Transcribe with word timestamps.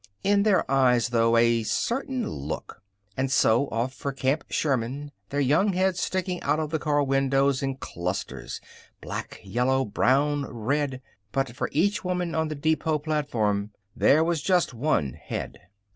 In 0.23 0.41
their 0.41 0.65
eyes, 0.69 1.09
though, 1.09 1.37
a 1.37 1.61
certain 1.61 2.27
look. 2.27 2.81
And 3.15 3.31
so 3.31 3.67
off 3.67 3.93
for 3.93 4.11
Camp 4.11 4.43
Sherman, 4.49 5.11
their 5.29 5.39
young 5.39 5.73
heads 5.73 5.99
sticking 6.01 6.41
out 6.41 6.59
of 6.59 6.71
the 6.71 6.79
car 6.79 7.03
windows 7.03 7.61
in 7.61 7.75
clusters 7.75 8.59
black, 8.99 9.39
yellow, 9.43 9.85
brown, 9.85 10.47
red. 10.49 11.03
But 11.31 11.55
for 11.55 11.69
each 11.71 12.03
woman 12.03 12.33
on 12.33 12.47
the 12.47 12.55
depot 12.55 12.97
platform 12.97 13.73
there 13.95 14.23
was 14.23 14.41
just 14.41 14.73
one 14.73 15.13
head. 15.13 15.59